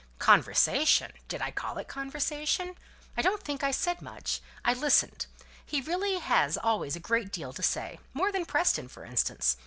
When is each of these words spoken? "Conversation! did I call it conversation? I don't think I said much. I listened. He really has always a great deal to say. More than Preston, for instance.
"Conversation! 0.17 1.11
did 1.27 1.43
I 1.43 1.51
call 1.51 1.77
it 1.77 1.87
conversation? 1.87 2.75
I 3.15 3.21
don't 3.21 3.43
think 3.43 3.63
I 3.63 3.69
said 3.69 4.01
much. 4.01 4.41
I 4.65 4.73
listened. 4.73 5.27
He 5.63 5.79
really 5.79 6.17
has 6.17 6.57
always 6.57 6.95
a 6.95 6.99
great 6.99 7.31
deal 7.31 7.53
to 7.53 7.61
say. 7.61 7.99
More 8.11 8.31
than 8.31 8.45
Preston, 8.47 8.87
for 8.87 9.05
instance. 9.05 9.57